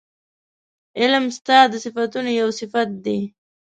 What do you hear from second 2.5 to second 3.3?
صفت دی